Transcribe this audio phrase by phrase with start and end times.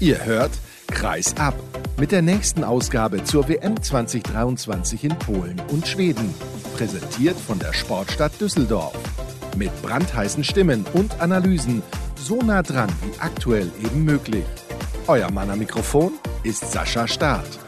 [0.00, 0.52] Ihr hört
[0.86, 1.54] Kreis ab
[1.98, 6.32] mit der nächsten Ausgabe zur WM 2023 in Polen und Schweden.
[6.76, 8.96] Präsentiert von der Sportstadt Düsseldorf.
[9.56, 11.82] Mit brandheißen Stimmen und Analysen
[12.14, 14.44] so nah dran wie aktuell eben möglich.
[15.08, 16.12] Euer Mann am Mikrofon
[16.44, 17.67] ist Sascha Staat.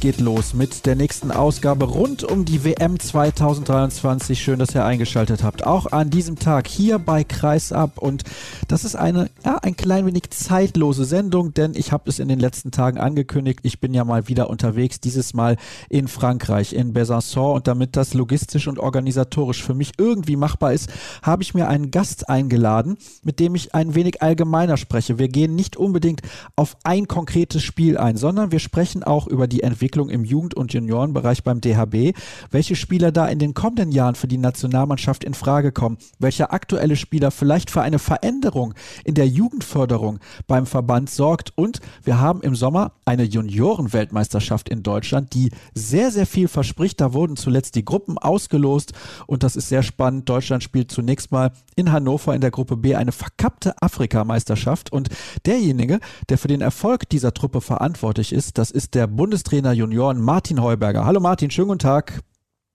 [0.00, 4.42] Es geht los mit der nächsten Ausgabe rund um die WM 2023.
[4.42, 5.66] Schön, dass ihr eingeschaltet habt.
[5.66, 7.98] Auch an diesem Tag hier bei Kreisab.
[7.98, 8.24] Und
[8.66, 12.40] das ist eine, ja, ein klein wenig zeitlose Sendung, denn ich habe es in den
[12.40, 13.60] letzten Tagen angekündigt.
[13.62, 15.58] Ich bin ja mal wieder unterwegs, dieses Mal
[15.90, 17.52] in Frankreich, in Besançon.
[17.56, 20.88] Und damit das logistisch und organisatorisch für mich irgendwie machbar ist,
[21.20, 25.18] habe ich mir einen Gast eingeladen, mit dem ich ein wenig allgemeiner spreche.
[25.18, 26.22] Wir gehen nicht unbedingt
[26.56, 30.72] auf ein konkretes Spiel ein, sondern wir sprechen auch über die Entwicklung im Jugend- und
[30.72, 32.16] Juniorenbereich beim DHB,
[32.50, 36.96] welche Spieler da in den kommenden Jahren für die Nationalmannschaft in Frage kommen, welcher aktuelle
[36.96, 38.74] Spieler vielleicht für eine Veränderung
[39.04, 41.52] in der Jugendförderung beim Verband sorgt?
[41.56, 47.00] Und wir haben im Sommer eine Juniorenweltmeisterschaft in Deutschland, die sehr, sehr viel verspricht.
[47.00, 48.92] Da wurden zuletzt die Gruppen ausgelost.
[49.26, 50.28] Und das ist sehr spannend.
[50.28, 54.92] Deutschland spielt zunächst mal in Hannover in der Gruppe B eine verkappte Afrikameisterschaft.
[54.92, 55.08] Und
[55.46, 60.62] derjenige, der für den Erfolg dieser Truppe verantwortlich ist, das ist der Bundestrainer Junioren Martin
[60.62, 61.06] Heuberger.
[61.06, 62.20] Hallo Martin, schönen guten Tag.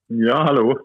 [0.10, 0.76] Ja, hallo.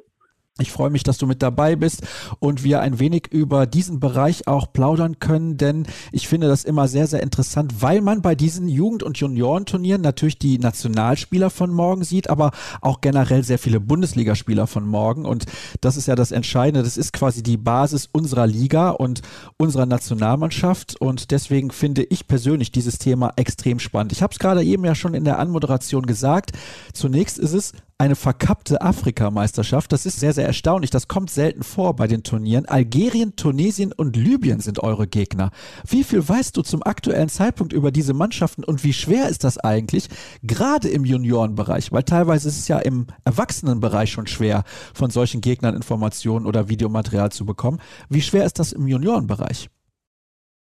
[0.59, 2.03] Ich freue mich, dass du mit dabei bist
[2.39, 6.87] und wir ein wenig über diesen Bereich auch plaudern können, denn ich finde das immer
[6.87, 12.05] sehr, sehr interessant, weil man bei diesen Jugend- und Juniorenturnieren natürlich die Nationalspieler von morgen
[12.05, 12.51] sieht, aber
[12.83, 15.47] auch generell sehr viele Bundesligaspieler von morgen und
[15.81, 16.83] das ist ja das Entscheidende.
[16.83, 19.23] Das ist quasi die Basis unserer Liga und
[19.57, 24.13] unserer Nationalmannschaft und deswegen finde ich persönlich dieses Thema extrem spannend.
[24.13, 26.53] Ich habe es gerade eben ja schon in der Anmoderation gesagt.
[26.93, 29.93] Zunächst ist es eine verkappte Afrikameisterschaft.
[29.93, 30.91] Das ist sehr, sehr erstaunlich.
[30.91, 32.65] Das kommt selten vor bei den Turnieren.
[32.65, 35.51] Algerien, Tunesien und Libyen sind eure Gegner.
[35.87, 39.59] Wie viel weißt du zum aktuellen Zeitpunkt über diese Mannschaften und wie schwer ist das
[39.59, 40.09] eigentlich,
[40.43, 41.93] gerade im Juniorenbereich?
[41.93, 47.31] Weil teilweise ist es ja im Erwachsenenbereich schon schwer, von solchen Gegnern Informationen oder Videomaterial
[47.31, 47.81] zu bekommen.
[48.09, 49.69] Wie schwer ist das im Juniorenbereich?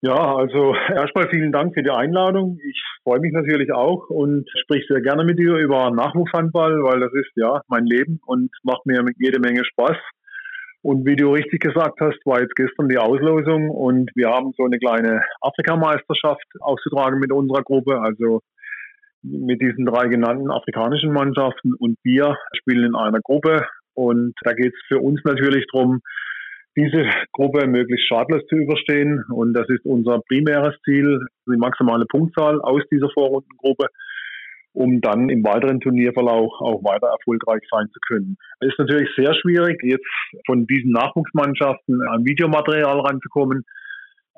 [0.01, 2.59] Ja, also erstmal vielen Dank für die Einladung.
[2.63, 7.13] Ich freue mich natürlich auch und spreche sehr gerne mit dir über Nachwuchshandball, weil das
[7.13, 9.97] ist ja mein Leben und macht mir jede Menge Spaß.
[10.81, 14.65] Und wie du richtig gesagt hast, war jetzt gestern die Auslosung und wir haben so
[14.65, 18.41] eine kleine Afrikameisterschaft auszutragen mit unserer Gruppe, also
[19.23, 24.73] mit diesen drei genannten afrikanischen Mannschaften und wir spielen in einer Gruppe und da geht
[24.75, 26.01] es für uns natürlich darum,
[26.75, 29.23] diese Gruppe möglichst schadlos zu überstehen.
[29.29, 33.87] Und das ist unser primäres Ziel, die maximale Punktzahl aus dieser Vorrundengruppe,
[34.73, 38.37] um dann im weiteren Turnierverlauf auch weiter erfolgreich sein zu können.
[38.59, 40.05] Es ist natürlich sehr schwierig, jetzt
[40.45, 43.63] von diesen Nachwuchsmannschaften an Videomaterial ranzukommen.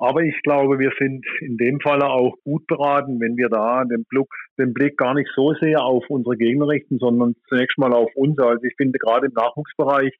[0.00, 4.04] Aber ich glaube, wir sind in dem Falle auch gut beraten, wenn wir da den
[4.08, 8.14] Blick, den Blick gar nicht so sehr auf unsere Gegner richten, sondern zunächst mal auf
[8.14, 8.38] uns.
[8.38, 10.14] Also ich finde gerade im Nachwuchsbereich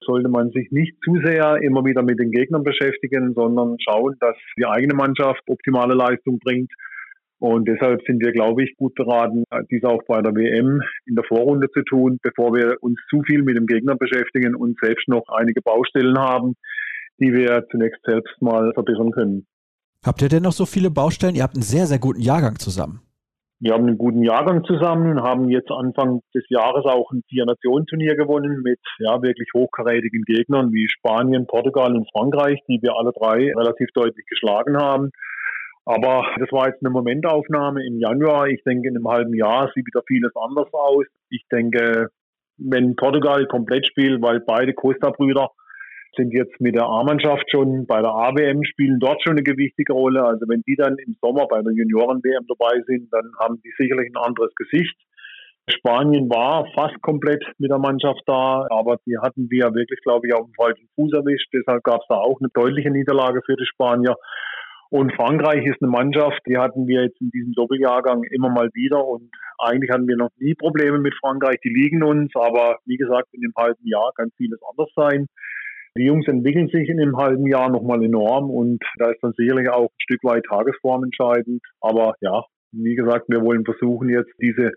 [0.00, 4.36] sollte man sich nicht zu sehr immer wieder mit den Gegnern beschäftigen, sondern schauen, dass
[4.58, 6.72] die eigene Mannschaft optimale Leistung bringt.
[7.38, 11.24] Und deshalb sind wir, glaube ich, gut beraten, dies auch bei der WM in der
[11.24, 15.24] Vorrunde zu tun, bevor wir uns zu viel mit dem Gegner beschäftigen und selbst noch
[15.28, 16.54] einige Baustellen haben,
[17.18, 19.46] die wir zunächst selbst mal verbessern können.
[20.04, 21.34] Habt ihr denn noch so viele Baustellen?
[21.34, 23.00] Ihr habt einen sehr, sehr guten Jahrgang zusammen.
[23.64, 28.60] Wir haben einen guten Jahrgang zusammen, haben jetzt Anfang des Jahres auch ein Vier-Nationen-Turnier gewonnen
[28.62, 33.88] mit ja, wirklich hochkarätigen Gegnern wie Spanien, Portugal und Frankreich, die wir alle drei relativ
[33.94, 35.12] deutlich geschlagen haben.
[35.86, 38.48] Aber das war jetzt eine Momentaufnahme im Januar.
[38.48, 41.06] Ich denke, in einem halben Jahr sieht wieder vieles anders aus.
[41.30, 42.10] Ich denke,
[42.58, 45.48] wenn Portugal komplett spielt, weil beide Costa-Brüder
[46.16, 50.24] sind jetzt mit der A-Mannschaft schon bei der AWM, spielen dort schon eine gewichtige Rolle.
[50.24, 54.10] Also wenn die dann im Sommer bei der Junioren-WM dabei sind, dann haben die sicherlich
[54.14, 54.96] ein anderes Gesicht.
[55.68, 60.34] Spanien war fast komplett mit der Mannschaft da, aber die hatten wir wirklich, glaube ich,
[60.34, 61.48] auf dem falschen Fuß erwischt.
[61.54, 64.14] Deshalb gab es da auch eine deutliche Niederlage für die Spanier.
[64.90, 69.04] Und Frankreich ist eine Mannschaft, die hatten wir jetzt in diesem Doppeljahrgang immer mal wieder
[69.04, 71.58] und eigentlich hatten wir noch nie Probleme mit Frankreich.
[71.64, 75.26] Die liegen uns, aber wie gesagt, in dem halben Jahr kann vieles anders sein.
[75.96, 79.68] Die Jungs entwickeln sich in einem halben Jahr nochmal enorm und da ist dann sicherlich
[79.68, 81.62] auch ein Stück weit Tagesform entscheidend.
[81.80, 82.42] Aber ja,
[82.72, 84.72] wie gesagt, wir wollen versuchen jetzt diese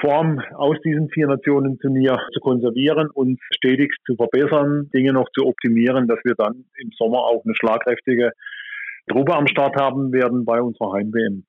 [0.00, 6.20] Form aus diesem Vier-Nationen-Turnier zu konservieren und stetig zu verbessern, Dinge noch zu optimieren, dass
[6.22, 8.30] wir dann im Sommer auch eine schlagkräftige
[9.10, 11.44] Truppe am Start haben werden bei unserer Heim-WM.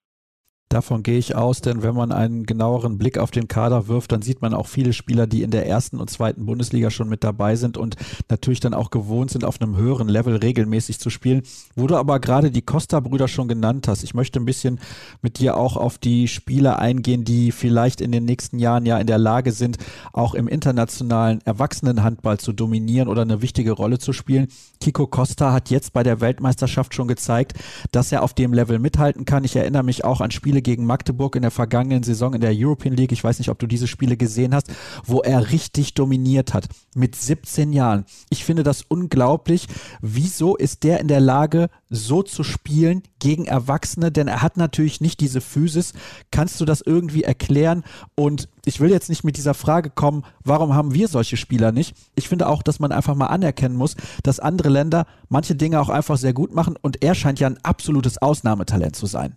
[0.70, 4.22] Davon gehe ich aus, denn wenn man einen genaueren Blick auf den Kader wirft, dann
[4.22, 7.56] sieht man auch viele Spieler, die in der ersten und zweiten Bundesliga schon mit dabei
[7.56, 7.96] sind und
[8.28, 11.42] natürlich dann auch gewohnt sind, auf einem höheren Level regelmäßig zu spielen.
[11.74, 14.78] Wo du aber gerade die Costa-Brüder schon genannt hast, ich möchte ein bisschen
[15.22, 19.08] mit dir auch auf die Spieler eingehen, die vielleicht in den nächsten Jahren ja in
[19.08, 19.76] der Lage sind,
[20.12, 24.46] auch im internationalen Erwachsenenhandball zu dominieren oder eine wichtige Rolle zu spielen.
[24.80, 27.54] Kiko Costa hat jetzt bei der Weltmeisterschaft schon gezeigt,
[27.90, 29.42] dass er auf dem Level mithalten kann.
[29.42, 32.94] Ich erinnere mich auch an Spiele gegen Magdeburg in der vergangenen Saison in der European
[32.94, 33.12] League.
[33.12, 34.68] Ich weiß nicht, ob du diese Spiele gesehen hast,
[35.04, 38.04] wo er richtig dominiert hat mit 17 Jahren.
[38.30, 39.66] Ich finde das unglaublich.
[40.00, 44.12] Wieso ist der in der Lage, so zu spielen gegen Erwachsene?
[44.12, 45.92] Denn er hat natürlich nicht diese Physis.
[46.30, 47.84] Kannst du das irgendwie erklären?
[48.14, 51.96] Und ich will jetzt nicht mit dieser Frage kommen, warum haben wir solche Spieler nicht?
[52.14, 55.88] Ich finde auch, dass man einfach mal anerkennen muss, dass andere Länder manche Dinge auch
[55.88, 59.36] einfach sehr gut machen und er scheint ja ein absolutes Ausnahmetalent zu sein.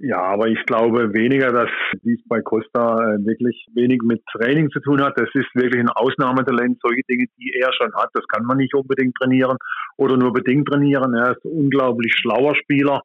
[0.00, 1.70] Ja, aber ich glaube weniger, dass
[2.04, 5.18] dies bei Costa äh, wirklich wenig mit Training zu tun hat.
[5.18, 6.78] Das ist wirklich ein Ausnahmetalent.
[6.80, 9.56] Solche Dinge, die er schon hat, das kann man nicht unbedingt trainieren
[9.96, 11.14] oder nur bedingt trainieren.
[11.14, 13.02] Er ist ein unglaublich schlauer Spieler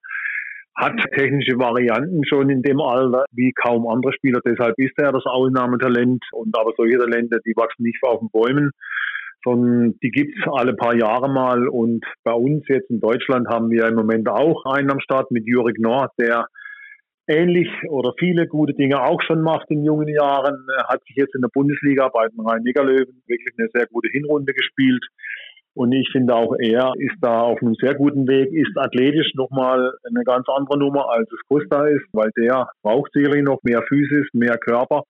[0.76, 4.42] hat technische Varianten schon in dem Alter wie kaum andere Spieler.
[4.44, 6.24] Deshalb ist er das Ausnahmetalent.
[6.32, 8.72] Und aber solche Talente, die wachsen nicht auf den Bäumen,
[9.44, 11.68] sondern die gibt's alle paar Jahre mal.
[11.68, 15.46] Und bei uns jetzt in Deutschland haben wir im Moment auch einen am Start mit
[15.46, 16.48] Jürg Nord, der
[17.28, 20.66] ähnlich oder viele gute Dinge auch schon macht in jungen Jahren.
[20.88, 25.04] Hat sich jetzt in der Bundesliga bei den Rhein-Neckar-Löwen wirklich eine sehr gute Hinrunde gespielt.
[25.76, 29.92] Und ich finde auch er ist da auf einem sehr guten Weg, ist athletisch nochmal
[30.08, 34.28] eine ganz andere Nummer als es Costa ist, weil der braucht sicherlich noch mehr Physis,
[34.34, 35.02] mehr Körper,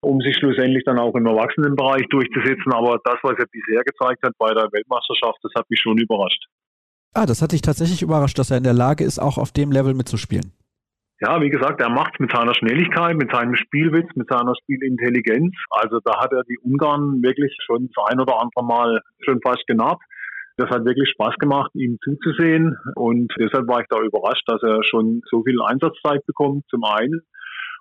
[0.00, 2.72] um sich schlussendlich dann auch im Erwachsenenbereich durchzusetzen.
[2.72, 6.44] Aber das, was er bisher gezeigt hat bei der Weltmeisterschaft, das hat mich schon überrascht.
[7.14, 9.70] Ah, das hat dich tatsächlich überrascht, dass er in der Lage ist, auch auf dem
[9.70, 10.52] Level mitzuspielen
[11.24, 15.54] ja, wie gesagt, er macht mit seiner Schnelligkeit, mit seinem Spielwitz, mit seiner Spielintelligenz.
[15.70, 19.66] Also da hat er die Ungarn wirklich schon das ein oder andere Mal schon fast
[19.66, 20.00] genarrt.
[20.56, 22.76] Das hat wirklich Spaß gemacht, ihm zuzusehen.
[22.94, 27.22] Und deshalb war ich da überrascht, dass er schon so viel Einsatzzeit bekommt, zum einen.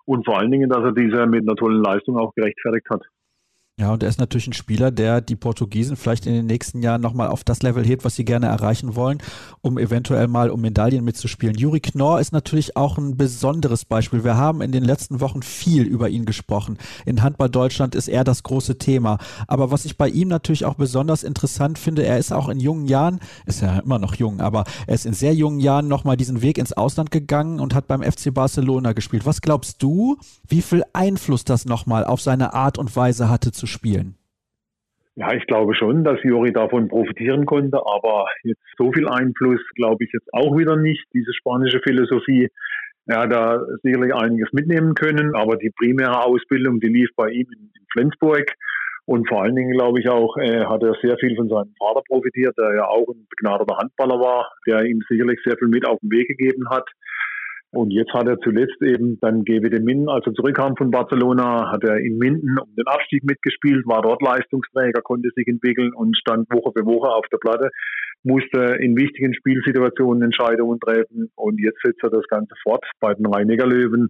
[0.05, 3.03] Und vor allen Dingen, dass er diese mit einer tollen Leistung auch gerechtfertigt hat.
[3.79, 7.01] Ja, und er ist natürlich ein Spieler, der die Portugiesen vielleicht in den nächsten Jahren
[7.01, 9.17] nochmal auf das Level hebt, was sie gerne erreichen wollen,
[9.61, 11.57] um eventuell mal um Medaillen mitzuspielen.
[11.57, 14.23] Juri Knorr ist natürlich auch ein besonderes Beispiel.
[14.23, 16.77] Wir haben in den letzten Wochen viel über ihn gesprochen.
[17.07, 19.17] In Handball Deutschland ist er das große Thema.
[19.47, 22.85] Aber was ich bei ihm natürlich auch besonders interessant finde, er ist auch in jungen
[22.85, 26.43] Jahren, ist ja immer noch jung, aber er ist in sehr jungen Jahren nochmal diesen
[26.43, 29.25] Weg ins Ausland gegangen und hat beim FC Barcelona gespielt.
[29.25, 30.17] Was glaubst du,
[30.47, 34.15] wie viel Einfluss das nochmal auf seine Art und Weise hatte zu spielen?
[35.15, 40.03] Ja, ich glaube schon, dass Juri davon profitieren konnte, aber jetzt so viel Einfluss glaube
[40.03, 41.05] ich jetzt auch wieder nicht.
[41.13, 42.49] Diese spanische Philosophie,
[43.05, 47.47] er hat da sicherlich einiges mitnehmen können, aber die primäre Ausbildung, die lief bei ihm
[47.51, 48.51] in, in Flensburg.
[49.05, 52.01] Und vor allen Dingen, glaube ich, auch, äh, hat er sehr viel von seinem Vater
[52.07, 55.99] profitiert, der ja auch ein begnadeter Handballer war, der ihm sicherlich sehr viel mit auf
[55.99, 56.89] den Weg gegeben hat.
[57.73, 61.83] Und jetzt hat er zuletzt eben dann GWD Minden, als er zurückkam von Barcelona, hat
[61.83, 66.47] er in Minden um den Abstieg mitgespielt, war dort Leistungsträger, konnte sich entwickeln und stand
[66.51, 67.71] Woche für Woche auf der Platte,
[68.21, 73.25] musste in wichtigen Spielsituationen Entscheidungen treffen und jetzt setzt er das Ganze fort bei den
[73.25, 74.09] rhein löwen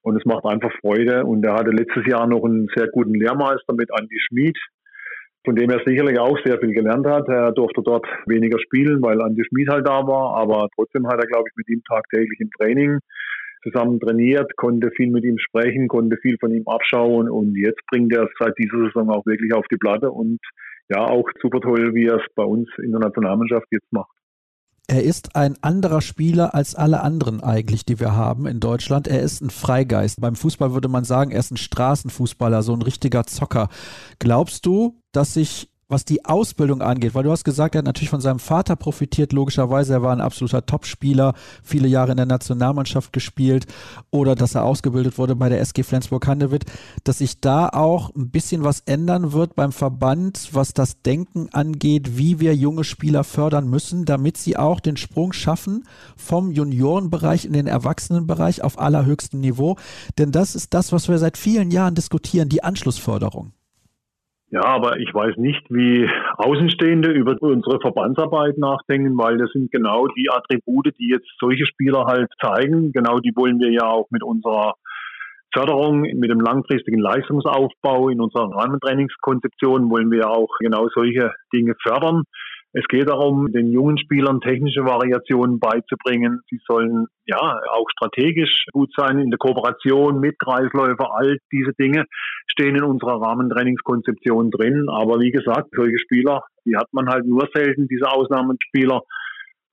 [0.00, 1.26] und es macht einfach Freude.
[1.26, 4.58] Und er hatte letztes Jahr noch einen sehr guten Lehrmeister mit Andy Schmid,
[5.44, 7.28] von dem er sicherlich auch sehr viel gelernt hat.
[7.28, 11.26] Er durfte dort weniger spielen, weil Andi Schmid halt da war, aber trotzdem hat er,
[11.26, 12.98] glaube ich, mit ihm tagtäglich im Training
[13.62, 18.12] zusammen trainiert, konnte viel mit ihm sprechen, konnte viel von ihm abschauen und jetzt bringt
[18.12, 20.40] er es seit dieser Saison auch wirklich auf die Platte und
[20.88, 24.10] ja, auch super toll, wie er es bei uns in der Nationalmannschaft jetzt macht.
[24.92, 29.08] Er ist ein anderer Spieler als alle anderen eigentlich, die wir haben in Deutschland.
[29.08, 30.20] Er ist ein Freigeist.
[30.20, 33.70] Beim Fußball würde man sagen, er ist ein Straßenfußballer, so ein richtiger Zocker.
[34.18, 38.10] Glaubst du, dass sich was die Ausbildung angeht, weil du hast gesagt, er hat natürlich
[38.10, 43.12] von seinem Vater profitiert, logischerweise, er war ein absoluter Topspieler, viele Jahre in der Nationalmannschaft
[43.12, 43.66] gespielt
[44.10, 46.64] oder dass er ausgebildet wurde bei der SG Flensburg-Handewitt,
[47.04, 52.16] dass sich da auch ein bisschen was ändern wird beim Verband, was das Denken angeht,
[52.16, 55.84] wie wir junge Spieler fördern müssen, damit sie auch den Sprung schaffen
[56.16, 59.76] vom Juniorenbereich in den Erwachsenenbereich auf allerhöchstem Niveau.
[60.16, 63.52] Denn das ist das, was wir seit vielen Jahren diskutieren, die Anschlussförderung.
[64.52, 66.06] Ja, aber ich weiß nicht, wie
[66.36, 72.04] Außenstehende über unsere Verbandsarbeit nachdenken, weil das sind genau die Attribute, die jetzt solche Spieler
[72.04, 72.92] halt zeigen.
[72.92, 74.74] Genau die wollen wir ja auch mit unserer
[75.54, 82.24] Förderung, mit dem langfristigen Leistungsaufbau in unserer Rahmentrainingskonzeption wollen wir auch genau solche Dinge fördern.
[82.74, 86.40] Es geht darum, den jungen Spielern technische Variationen beizubringen.
[86.48, 91.14] Sie sollen ja auch strategisch gut sein in der Kooperation mit Kreisläufer.
[91.14, 92.06] All diese Dinge
[92.46, 94.86] stehen in unserer Rahmentrainingskonzeption drin.
[94.88, 99.02] Aber wie gesagt, solche Spieler, die hat man halt nur selten, diese Ausnahmespieler.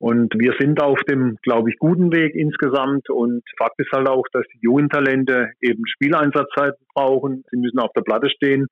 [0.00, 3.10] Und wir sind auf dem, glaube ich, guten Weg insgesamt.
[3.10, 7.44] Und Fakt ist halt auch, dass die jungen Talente eben Spieleinsatzzeiten brauchen.
[7.50, 8.68] Sie müssen auf der Platte stehen,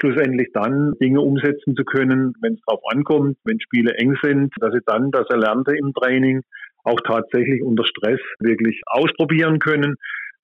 [0.00, 4.72] schlussendlich dann Dinge umsetzen zu können, wenn es darauf ankommt, wenn Spiele eng sind, dass
[4.72, 6.42] sie dann das Erlernte im Training
[6.82, 9.94] auch tatsächlich unter Stress wirklich ausprobieren können,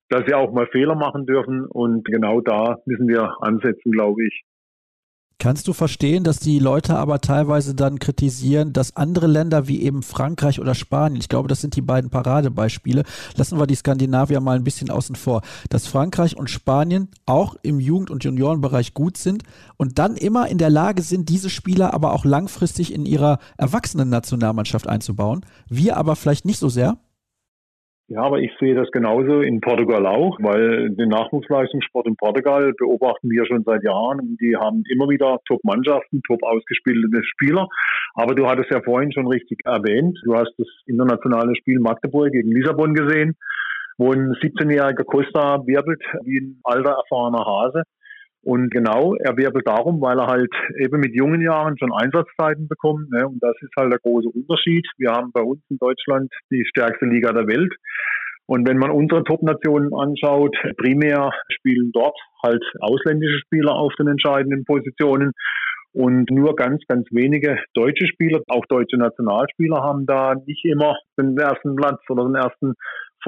[0.09, 1.67] dass sie auch mal Fehler machen dürfen.
[1.67, 4.45] Und genau da müssen wir ansetzen, glaube ich.
[5.41, 10.03] Kannst du verstehen, dass die Leute aber teilweise dann kritisieren, dass andere Länder wie eben
[10.03, 13.05] Frankreich oder Spanien, ich glaube, das sind die beiden Paradebeispiele,
[13.37, 17.79] lassen wir die Skandinavier mal ein bisschen außen vor, dass Frankreich und Spanien auch im
[17.79, 19.45] Jugend- und Juniorenbereich gut sind
[19.77, 24.09] und dann immer in der Lage sind, diese Spieler aber auch langfristig in ihrer erwachsenen
[24.09, 25.47] Nationalmannschaft einzubauen.
[25.69, 26.99] Wir aber vielleicht nicht so sehr?
[28.11, 33.29] Ja, aber ich sehe das genauso in Portugal auch, weil den Nachwuchsleistungssport in Portugal beobachten
[33.29, 37.69] wir schon seit Jahren und die haben immer wieder Top-Mannschaften, top ausgebildete Spieler.
[38.15, 42.51] Aber du hattest ja vorhin schon richtig erwähnt, du hast das internationale Spiel Magdeburg gegen
[42.51, 43.37] Lissabon gesehen,
[43.99, 47.83] wo ein 17-jähriger Costa wirbelt wie ein alter, erfahrener Hase.
[48.49, 53.11] Und genau, er wirbelt darum, weil er halt eben mit jungen Jahren schon Einsatzzeiten bekommt.
[53.11, 53.29] Ne?
[53.29, 54.87] Und das ist halt der große Unterschied.
[54.97, 57.75] Wir haben bei uns in Deutschland die stärkste Liga der Welt.
[58.47, 64.65] Und wenn man unsere Top-Nationen anschaut, primär spielen dort halt ausländische Spieler auf den entscheidenden
[64.65, 65.33] Positionen.
[65.93, 71.37] Und nur ganz, ganz wenige deutsche Spieler, auch deutsche Nationalspieler haben da nicht immer den
[71.37, 72.73] ersten Platz oder den ersten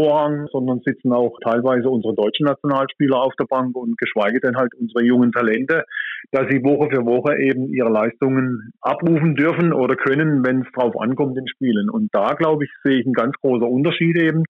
[0.00, 4.72] Vorrang, sondern sitzen auch teilweise unsere deutschen Nationalspieler auf der Bank und geschweige denn halt
[4.74, 5.84] unsere jungen Talente,
[6.32, 10.98] dass sie Woche für Woche eben ihre Leistungen abrufen dürfen oder können, wenn es drauf
[10.98, 11.90] ankommt in Spielen.
[11.90, 14.44] Und da, glaube ich, sehe ich einen ganz großen Unterschied eben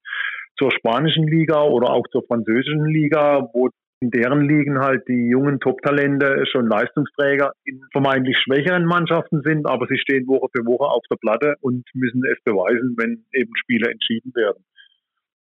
[0.56, 3.70] zur spanischen Liga oder auch zur französischen Liga, wo
[4.02, 9.86] in deren Ligen halt die jungen Top-Talente schon Leistungsträger in vermeintlich schwächeren Mannschaften sind, aber
[9.88, 13.90] sie stehen Woche für Woche auf der Platte und müssen es beweisen, wenn eben Spiele
[13.90, 14.64] entschieden werden.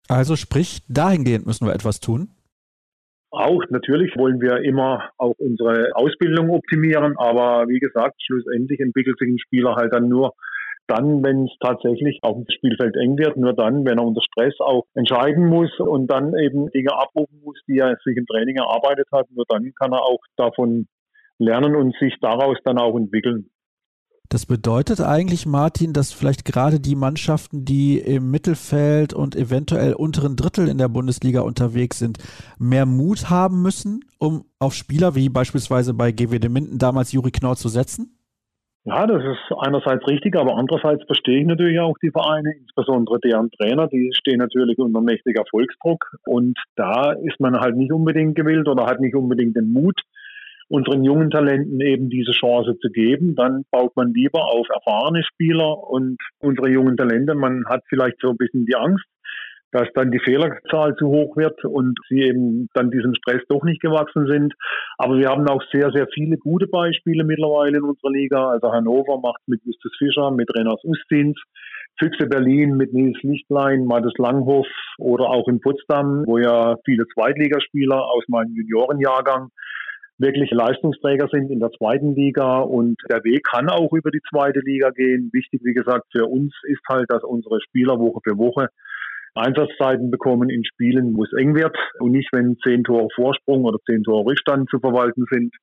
[0.10, 2.30] Also sprich, dahingehend müssen wir etwas tun.
[3.30, 9.28] Auch natürlich wollen wir immer auch unsere Ausbildung optimieren, aber wie gesagt, schlussendlich entwickelt sich
[9.28, 10.34] ein Spieler halt dann nur
[10.88, 14.56] dann, wenn es tatsächlich auf dem Spielfeld eng wird, nur dann, wenn er unter Stress
[14.60, 19.08] auch entscheiden muss und dann eben Dinge abrufen muss, die er sich im Training erarbeitet
[19.12, 20.88] hat, nur dann kann er auch davon
[21.38, 23.50] lernen und sich daraus dann auch entwickeln.
[24.30, 30.36] Das bedeutet eigentlich, Martin, dass vielleicht gerade die Mannschaften, die im Mittelfeld und eventuell unteren
[30.36, 32.18] Drittel in der Bundesliga unterwegs sind,
[32.60, 37.56] mehr Mut haben müssen, um auf Spieler wie beispielsweise bei GWD Minden damals Juri Knorr
[37.56, 38.18] zu setzen?
[38.84, 43.52] Ja, das ist einerseits richtig, aber andererseits verstehe ich natürlich auch die Vereine, insbesondere deren
[43.52, 48.68] Trainer, die stehen natürlich unter mächtiger Erfolgsdruck und da ist man halt nicht unbedingt gewillt
[48.70, 50.00] oder hat nicht unbedingt den Mut,
[50.70, 53.36] unseren jungen Talenten eben diese Chance zu geben.
[53.36, 58.30] Dann baut man lieber auf erfahrene Spieler und unsere jungen Talente, man hat vielleicht so
[58.30, 59.06] ein bisschen die Angst,
[59.72, 63.82] dass dann die Fehlerzahl zu hoch wird und sie eben dann diesem Stress doch nicht
[63.82, 64.54] gewachsen sind.
[64.98, 68.50] Aber wir haben auch sehr, sehr viele gute Beispiele mittlerweile in unserer Liga.
[68.50, 71.38] Also Hannover macht mit Justus Fischer, mit Renas Ustins,
[72.00, 74.68] Füchse Berlin mit Nils Lichtlein, Mattes Langhoff
[75.00, 79.50] oder auch in Potsdam, wo ja viele Zweitligaspieler aus meinem Juniorenjahrgang
[80.18, 84.60] wirklich Leistungsträger sind in der zweiten Liga und der Weg kann auch über die zweite
[84.60, 85.30] Liga gehen.
[85.34, 88.70] Wichtig, wie gesagt, für uns ist halt, dass unsere Spieler Woche für Woche
[89.36, 93.78] Einsatzzeiten bekommen in Spielen, wo es eng wird und nicht, wenn zehn Tore Vorsprung oder
[93.86, 95.56] zehn Tore Rückstand zu verwalten sind.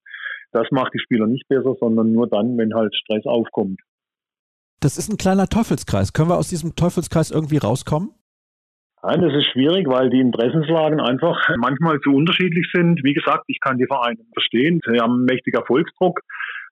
[0.52, 3.80] Das macht die Spieler nicht besser, sondern nur dann, wenn halt Stress aufkommt.
[4.80, 6.12] Das ist ein kleiner Teufelskreis.
[6.12, 8.10] Können wir aus diesem Teufelskreis irgendwie rauskommen?
[9.06, 13.04] Nein, das ist schwierig, weil die Interessenslagen einfach manchmal zu unterschiedlich sind.
[13.04, 14.80] Wie gesagt, ich kann die Vereine verstehen.
[14.86, 16.20] Sie haben einen mächtigen Erfolgsdruck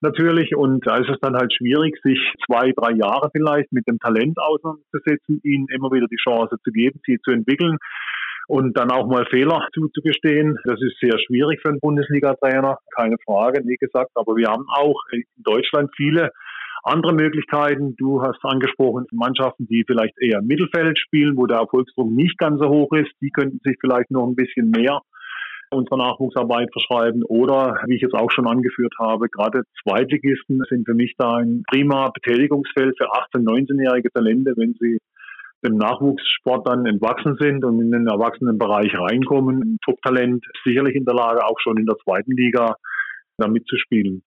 [0.01, 3.99] natürlich und da ist es dann halt schwierig, sich zwei, drei Jahre vielleicht mit dem
[3.99, 7.77] Talent auseinanderzusetzen, ihnen immer wieder die Chance zu geben, sie zu entwickeln
[8.47, 10.57] und dann auch mal Fehler zuzugestehen.
[10.65, 14.09] Das ist sehr schwierig für einen Bundesliga-Trainer, keine Frage, wie gesagt.
[14.15, 16.31] Aber wir haben auch in Deutschland viele
[16.83, 17.95] andere Möglichkeiten.
[17.97, 22.59] Du hast angesprochen, Mannschaften, die vielleicht eher im Mittelfeld spielen, wo der Erfolgsdruck nicht ganz
[22.59, 25.01] so hoch ist, die könnten sich vielleicht noch ein bisschen mehr
[25.71, 27.23] unserer Nachwuchsarbeit verschreiben.
[27.23, 31.63] Oder, wie ich es auch schon angeführt habe, gerade Zweitligisten sind für mich da ein
[31.67, 34.99] prima Betätigungsfeld für 18-, 19-jährige Talente, wenn sie
[35.65, 39.61] dem Nachwuchssport dann entwachsen sind und in den Erwachsenenbereich reinkommen.
[39.61, 42.75] Ein Top-Talent sicherlich in der Lage, auch schon in der zweiten Liga
[43.37, 44.23] damit zu spielen.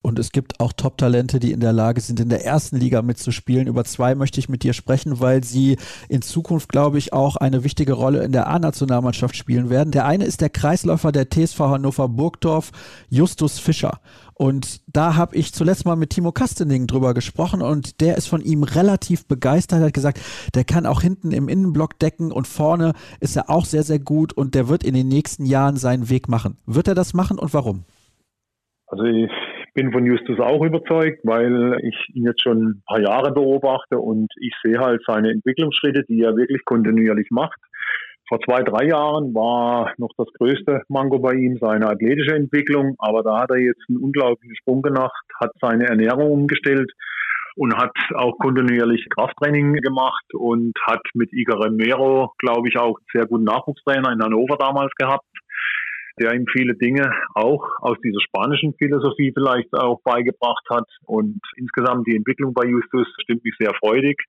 [0.00, 3.66] Und es gibt auch Top-Talente, die in der Lage sind, in der ersten Liga mitzuspielen.
[3.66, 5.76] Über zwei möchte ich mit dir sprechen, weil sie
[6.08, 9.90] in Zukunft, glaube ich, auch eine wichtige Rolle in der A-Nationalmannschaft spielen werden.
[9.90, 12.70] Der eine ist der Kreisläufer der TSV Hannover Burgdorf,
[13.08, 14.00] Justus Fischer.
[14.34, 18.40] Und da habe ich zuletzt mal mit Timo Kastening drüber gesprochen und der ist von
[18.40, 20.20] ihm relativ begeistert, hat gesagt,
[20.54, 24.32] der kann auch hinten im Innenblock decken und vorne ist er auch sehr, sehr gut
[24.32, 26.56] und der wird in den nächsten Jahren seinen Weg machen.
[26.66, 27.82] Wird er das machen und warum?
[28.86, 29.30] Also ich
[29.78, 34.26] bin von Justus auch überzeugt, weil ich ihn jetzt schon ein paar Jahre beobachte und
[34.40, 37.60] ich sehe halt seine Entwicklungsschritte, die er wirklich kontinuierlich macht.
[38.28, 43.22] Vor zwei, drei Jahren war noch das größte Mango bei ihm seine athletische Entwicklung, aber
[43.22, 46.90] da hat er jetzt einen unglaublichen Sprung gemacht, hat seine Ernährung umgestellt
[47.54, 53.06] und hat auch kontinuierlich Krafttraining gemacht und hat mit Igor Remero, glaube ich, auch einen
[53.12, 55.24] sehr guten Nachwuchstrainer in Hannover damals gehabt
[56.20, 60.88] der ihm viele Dinge auch aus dieser spanischen Philosophie vielleicht auch beigebracht hat.
[61.04, 64.20] Und insgesamt die Entwicklung bei Justus stimmt mich sehr freudig.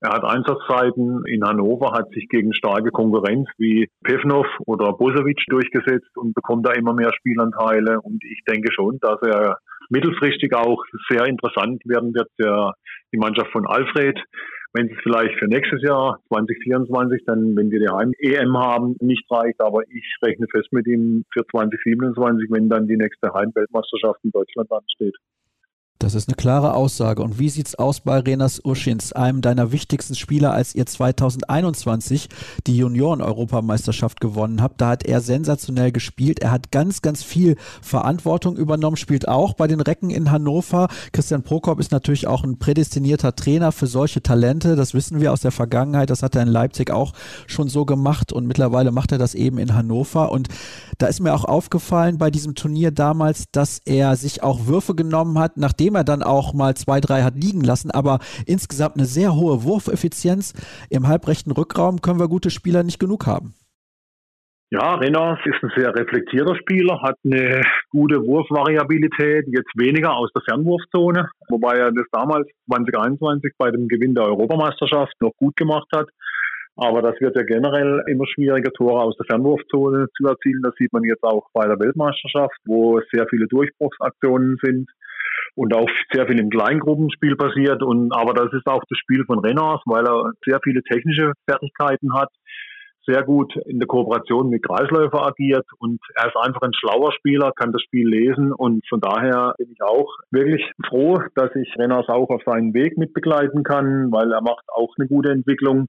[0.00, 6.16] Er hat Einsatzzeiten in Hannover, hat sich gegen starke Konkurrenz wie Pevnov oder Bosovic durchgesetzt
[6.16, 8.00] und bekommt da immer mehr Spielanteile.
[8.00, 12.74] Und ich denke schon, dass er mittelfristig auch sehr interessant werden wird für
[13.12, 14.18] die Mannschaft von Alfred
[14.76, 19.60] wenn es vielleicht für nächstes Jahr 2024 dann, wenn wir die Heim-EM haben, nicht reicht.
[19.60, 24.70] Aber ich rechne fest mit ihm für 2027, wenn dann die nächste Heim-Weltmeisterschaft in Deutschland
[24.70, 25.16] ansteht.
[25.98, 27.22] Das ist eine klare Aussage.
[27.22, 32.28] Und wie sieht's aus bei Renas Urschins, einem deiner wichtigsten Spieler, als ihr 2021
[32.66, 34.80] die Junioren-Europameisterschaft gewonnen habt?
[34.82, 36.40] Da hat er sensationell gespielt.
[36.40, 40.88] Er hat ganz, ganz viel Verantwortung übernommen, spielt auch bei den Recken in Hannover.
[41.12, 44.76] Christian Prokop ist natürlich auch ein prädestinierter Trainer für solche Talente.
[44.76, 46.10] Das wissen wir aus der Vergangenheit.
[46.10, 47.14] Das hat er in Leipzig auch
[47.46, 50.30] schon so gemacht und mittlerweile macht er das eben in Hannover.
[50.30, 50.48] Und
[50.98, 55.38] da ist mir auch aufgefallen bei diesem Turnier damals, dass er sich auch Würfe genommen
[55.38, 59.06] hat, nachdem nachdem er dann auch mal zwei, drei hat liegen lassen, aber insgesamt eine
[59.06, 60.52] sehr hohe Wurfeffizienz.
[60.90, 63.54] Im halbrechten Rückraum können wir gute Spieler nicht genug haben.
[64.70, 70.42] Ja, Renas ist ein sehr reflektierter Spieler, hat eine gute Wurfvariabilität, jetzt weniger aus der
[70.42, 76.08] Fernwurfzone, wobei er das damals 2021 bei dem Gewinn der Europameisterschaft noch gut gemacht hat.
[76.74, 80.62] Aber das wird ja generell immer schwieriger, Tore aus der Fernwurfzone zu erzielen.
[80.62, 84.90] Das sieht man jetzt auch bei der Weltmeisterschaft, wo sehr viele Durchbruchsaktionen sind
[85.56, 87.82] und auch sehr viel im Kleingruppenspiel passiert.
[87.82, 92.14] Und aber das ist auch das Spiel von Renners, weil er sehr viele technische Fertigkeiten
[92.14, 92.28] hat,
[93.06, 97.52] sehr gut in der Kooperation mit Kreisläufer agiert und er ist einfach ein schlauer Spieler,
[97.54, 102.08] kann das Spiel lesen und von daher bin ich auch wirklich froh, dass ich Renners
[102.08, 105.86] auch auf seinen Weg mitbegleiten kann, weil er macht auch eine gute Entwicklung.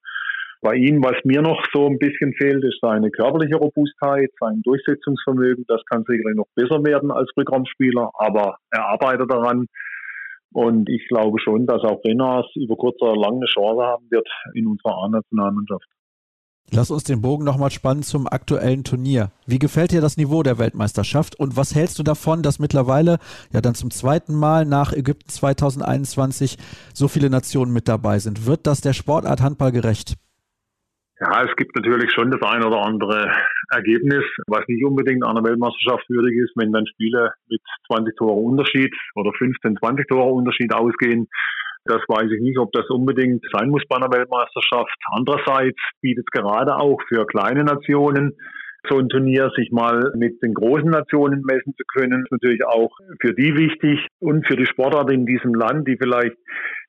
[0.61, 5.65] Bei ihm, was mir noch so ein bisschen fehlt, ist seine körperliche Robustheit, sein Durchsetzungsvermögen.
[5.67, 9.67] Das kann sicherlich noch besser werden als Rückraumspieler, aber er arbeitet daran.
[10.51, 14.27] Und ich glaube schon, dass auch Renas über kurz oder lang eine Chance haben wird
[14.55, 15.85] in unserer A-Nationalmannschaft.
[16.69, 19.31] Lass uns den Bogen nochmal spannen zum aktuellen Turnier.
[19.45, 23.19] Wie gefällt dir das Niveau der Weltmeisterschaft und was hältst du davon, dass mittlerweile
[23.53, 26.57] ja dann zum zweiten Mal nach Ägypten 2021
[26.93, 28.45] so viele Nationen mit dabei sind?
[28.45, 30.15] Wird das der Sportart Handball gerecht?
[31.19, 33.31] Ja, es gibt natürlich schon das ein oder andere
[33.71, 38.93] Ergebnis, was nicht unbedingt einer Weltmeisterschaft würdig ist, wenn dann Spiele mit 20 Tore Unterschied
[39.15, 41.27] oder 15, 20 Tore Unterschied ausgehen.
[41.85, 44.93] Das weiß ich nicht, ob das unbedingt sein muss bei einer Weltmeisterschaft.
[45.09, 48.37] Andererseits bietet es gerade auch für kleine Nationen
[48.89, 52.91] so ein Turnier sich mal mit den großen Nationen messen zu können, ist natürlich auch
[53.21, 56.35] für die wichtig und für die Sportart in diesem Land, die vielleicht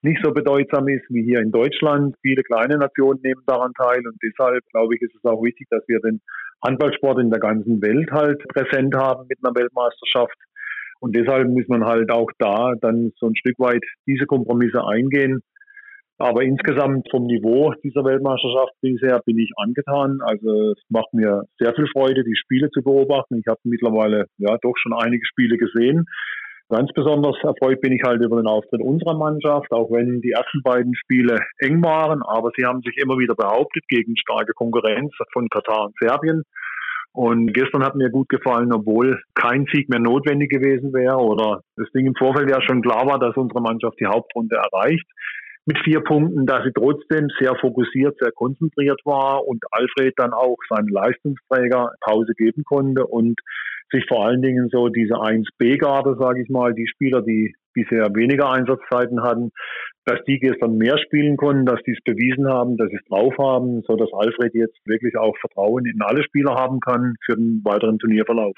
[0.02, 2.14] nicht so bedeutsam ist wie hier in Deutschland.
[2.22, 5.82] Viele kleine Nationen nehmen daran teil und deshalb glaube ich, ist es auch wichtig, dass
[5.88, 6.20] wir den
[6.64, 10.36] Handballsport in der ganzen Welt halt präsent haben mit einer Weltmeisterschaft.
[11.00, 15.42] Und deshalb muss man halt auch da dann so ein Stück weit diese Kompromisse eingehen.
[16.18, 20.18] Aber insgesamt vom Niveau dieser Weltmeisterschaft bisher bin ich angetan.
[20.20, 23.38] Also es macht mir sehr viel Freude, die Spiele zu beobachten.
[23.38, 26.06] Ich habe mittlerweile ja doch schon einige Spiele gesehen.
[26.70, 30.60] Ganz besonders erfreut bin ich halt über den Auftritt unserer Mannschaft, auch wenn die ersten
[30.62, 35.48] beiden Spiele eng waren, aber sie haben sich immer wieder behauptet gegen starke Konkurrenz von
[35.48, 36.42] Katar und Serbien.
[37.12, 41.90] Und gestern hat mir gut gefallen, obwohl kein Sieg mehr notwendig gewesen wäre oder das
[41.92, 45.06] Ding im Vorfeld ja schon klar war, dass unsere Mannschaft die Hauptrunde erreicht
[45.68, 50.56] mit vier Punkten, dass sie trotzdem sehr fokussiert, sehr konzentriert war und Alfred dann auch
[50.70, 53.38] seinen Leistungsträger Pause geben konnte und
[53.92, 58.50] sich vor allen Dingen so diese 1B-Garde, sage ich mal, die Spieler, die bisher weniger
[58.50, 59.50] Einsatzzeiten hatten,
[60.06, 63.34] dass die gestern mehr spielen konnten, dass die es bewiesen haben, dass sie es drauf
[63.38, 67.60] haben, so dass Alfred jetzt wirklich auch Vertrauen in alle Spieler haben kann für den
[67.62, 68.56] weiteren Turnierverlauf.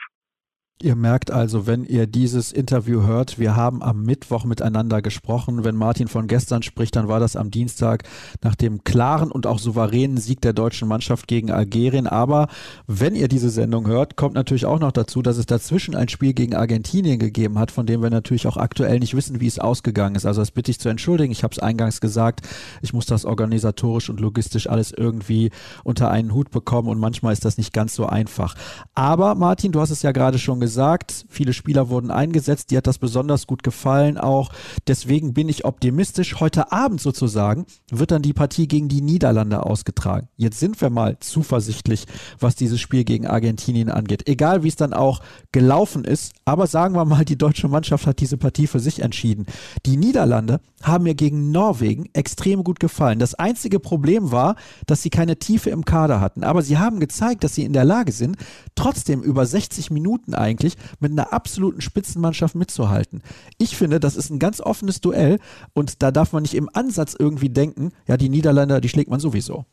[0.82, 5.62] Ihr merkt also, wenn ihr dieses Interview hört, wir haben am Mittwoch miteinander gesprochen.
[5.62, 8.04] Wenn Martin von gestern spricht, dann war das am Dienstag
[8.42, 12.06] nach dem klaren und auch souveränen Sieg der deutschen Mannschaft gegen Algerien.
[12.06, 12.48] Aber
[12.86, 16.32] wenn ihr diese Sendung hört, kommt natürlich auch noch dazu, dass es dazwischen ein Spiel
[16.32, 20.14] gegen Argentinien gegeben hat, von dem wir natürlich auch aktuell nicht wissen, wie es ausgegangen
[20.14, 20.24] ist.
[20.24, 21.30] Also das bitte ich zu entschuldigen.
[21.30, 22.48] Ich habe es eingangs gesagt,
[22.80, 25.50] ich muss das organisatorisch und logistisch alles irgendwie
[25.84, 28.54] unter einen Hut bekommen und manchmal ist das nicht ganz so einfach.
[28.94, 32.78] Aber Martin, du hast es ja gerade schon gesagt, gesagt, viele Spieler wurden eingesetzt, dir
[32.78, 34.50] hat das besonders gut gefallen auch.
[34.86, 36.38] Deswegen bin ich optimistisch.
[36.38, 40.28] Heute Abend sozusagen wird dann die Partie gegen die Niederlande ausgetragen.
[40.36, 42.06] Jetzt sind wir mal zuversichtlich,
[42.38, 44.28] was dieses Spiel gegen Argentinien angeht.
[44.28, 48.20] Egal wie es dann auch gelaufen ist, aber sagen wir mal, die deutsche Mannschaft hat
[48.20, 49.46] diese Partie für sich entschieden.
[49.86, 53.18] Die Niederlande haben mir gegen Norwegen extrem gut gefallen.
[53.18, 54.54] Das einzige Problem war,
[54.86, 56.44] dass sie keine Tiefe im Kader hatten.
[56.44, 58.36] Aber sie haben gezeigt, dass sie in der Lage sind,
[58.76, 60.59] trotzdem über 60 Minuten eigentlich
[61.00, 63.22] mit einer absoluten Spitzenmannschaft mitzuhalten.
[63.58, 65.38] Ich finde, das ist ein ganz offenes Duell
[65.74, 69.20] und da darf man nicht im Ansatz irgendwie denken, ja, die Niederländer, die schlägt man
[69.20, 69.64] sowieso.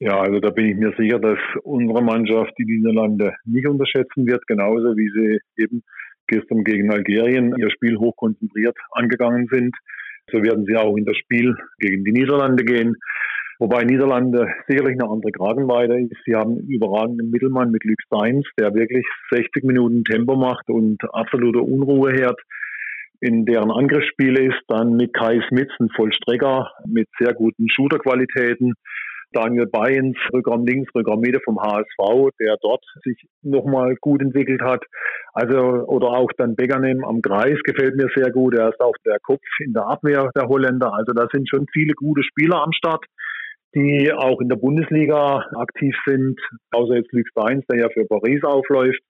[0.00, 4.46] Ja, also da bin ich mir sicher, dass unsere Mannschaft die Niederlande nicht unterschätzen wird,
[4.46, 5.82] genauso wie sie eben
[6.26, 9.76] gestern gegen Algerien ihr Spiel hochkonzentriert angegangen sind.
[10.32, 12.96] So werden sie auch in das Spiel gegen die Niederlande gehen.
[13.60, 16.16] Wobei Niederlande sicherlich eine andere Kragenweite ist.
[16.24, 20.96] Sie haben einen überragenden Mittelmann mit Luc Steins, der wirklich 60 Minuten Tempo macht und
[21.12, 22.40] absolute Unruhe hört
[23.20, 24.62] in deren Angriffsspiele ist.
[24.68, 28.72] Dann mit Kai Smits, ein Vollstrecker mit sehr guten Shooterqualitäten.
[29.32, 34.82] Daniel Bayens, Rückraum links, Rückraum Mitte vom HSV, der dort sich nochmal gut entwickelt hat.
[35.34, 38.54] Also, oder auch dann Beganem am Kreis gefällt mir sehr gut.
[38.54, 40.94] Er ist auch der Kopf in der Abwehr der Holländer.
[40.94, 43.04] Also, da sind schon viele gute Spieler am Start
[43.74, 46.40] die auch in der Bundesliga aktiv sind,
[46.72, 49.00] außer jetzt Luc Steins, der ja für Paris aufläuft.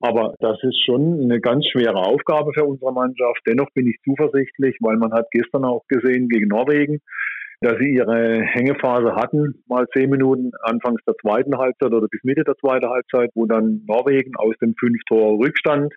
[0.00, 3.40] Aber das ist schon eine ganz schwere Aufgabe für unsere Mannschaft.
[3.46, 7.00] Dennoch bin ich zuversichtlich, weil man hat gestern auch gesehen gegen Norwegen,
[7.62, 12.44] dass sie ihre Hängephase hatten, mal zehn Minuten anfangs der zweiten Halbzeit oder bis Mitte
[12.44, 15.94] der zweiten Halbzeit, wo dann Norwegen aus dem fünf Tor Rückstand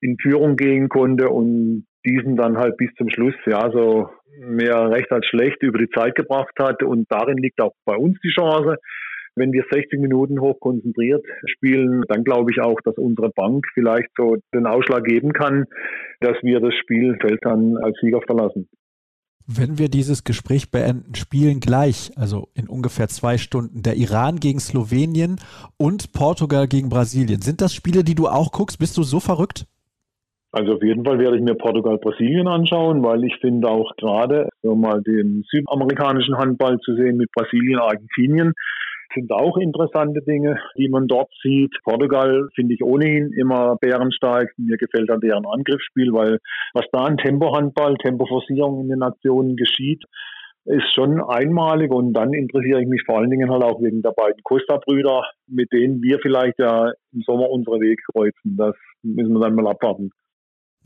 [0.00, 5.10] in Führung gehen konnte und diesen dann halt bis zum Schluss, ja, so mehr recht
[5.12, 6.82] als schlecht über die Zeit gebracht hat.
[6.82, 8.76] Und darin liegt auch bei uns die Chance.
[9.36, 14.08] Wenn wir 60 Minuten hoch konzentriert spielen, dann glaube ich auch, dass unsere Bank vielleicht
[14.16, 15.64] so den Ausschlag geben kann,
[16.20, 18.68] dass wir das Spielfeld dann als Sieger verlassen.
[19.46, 24.58] Wenn wir dieses Gespräch beenden, spielen gleich, also in ungefähr zwei Stunden, der Iran gegen
[24.58, 25.36] Slowenien
[25.76, 27.42] und Portugal gegen Brasilien.
[27.42, 28.78] Sind das Spiele, die du auch guckst?
[28.78, 29.66] Bist du so verrückt?
[30.56, 34.76] Also auf jeden Fall werde ich mir Portugal-Brasilien anschauen, weil ich finde auch gerade so
[34.76, 38.52] mal den südamerikanischen Handball zu sehen mit Brasilien, Argentinien,
[39.16, 41.74] sind auch interessante Dinge, die man dort sieht.
[41.82, 44.52] Portugal finde ich ohnehin immer bärenstark.
[44.56, 46.38] Mir gefällt dann deren Angriffsspiel, weil
[46.72, 50.04] was da an Tempohandball, Tempoforcierung in den Nationen geschieht,
[50.66, 54.12] ist schon einmalig und dann interessiere ich mich vor allen Dingen halt auch wegen der
[54.12, 58.56] beiden Costa-Brüder, mit denen wir vielleicht ja im Sommer unsere Wege kreuzen.
[58.56, 60.12] Das müssen wir dann mal abwarten.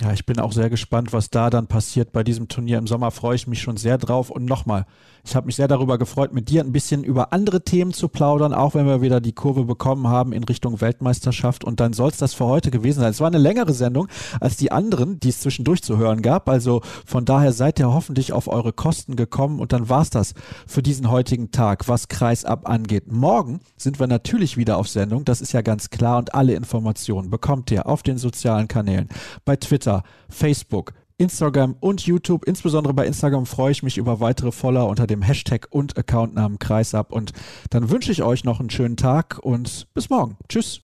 [0.01, 2.79] Ja, ich bin auch sehr gespannt, was da dann passiert bei diesem Turnier.
[2.79, 4.31] Im Sommer freue ich mich schon sehr drauf.
[4.31, 4.87] Und nochmal,
[5.25, 8.55] ich habe mich sehr darüber gefreut, mit dir ein bisschen über andere Themen zu plaudern,
[8.55, 11.65] auch wenn wir wieder die Kurve bekommen haben in Richtung Weltmeisterschaft.
[11.65, 13.11] Und dann soll es das für heute gewesen sein.
[13.11, 14.07] Es war eine längere Sendung
[14.39, 16.49] als die anderen, die es zwischendurch zu hören gab.
[16.49, 19.59] Also von daher seid ihr hoffentlich auf eure Kosten gekommen.
[19.59, 20.35] Und dann war es das
[20.69, 23.11] für diesen heutigen Tag, was Kreisab angeht.
[23.11, 25.25] Morgen sind wir natürlich wieder auf Sendung.
[25.25, 26.19] Das ist ja ganz klar.
[26.19, 29.09] Und alle Informationen bekommt ihr auf den sozialen Kanälen,
[29.45, 32.45] bei Twitter Twitter, Facebook, Instagram und YouTube.
[32.45, 37.11] Insbesondere bei Instagram freue ich mich über weitere Follower unter dem Hashtag und Accountnamen Kreisab.
[37.11, 37.33] Und
[37.71, 40.37] dann wünsche ich euch noch einen schönen Tag und bis morgen.
[40.49, 40.77] Tschüss.